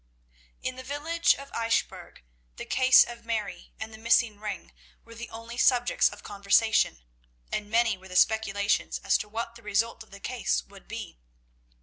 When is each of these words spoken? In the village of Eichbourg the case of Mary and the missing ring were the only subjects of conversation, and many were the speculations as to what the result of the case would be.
In 0.63 0.77
the 0.77 0.83
village 0.83 1.35
of 1.35 1.51
Eichbourg 1.51 2.23
the 2.55 2.65
case 2.65 3.03
of 3.03 3.23
Mary 3.23 3.71
and 3.79 3.93
the 3.93 3.99
missing 3.99 4.39
ring 4.39 4.71
were 5.05 5.13
the 5.13 5.29
only 5.29 5.57
subjects 5.59 6.09
of 6.09 6.23
conversation, 6.23 7.03
and 7.51 7.69
many 7.69 7.97
were 7.99 8.07
the 8.07 8.15
speculations 8.15 8.97
as 9.03 9.15
to 9.19 9.29
what 9.29 9.53
the 9.53 9.61
result 9.61 10.01
of 10.01 10.09
the 10.09 10.19
case 10.19 10.63
would 10.63 10.87
be. 10.87 11.19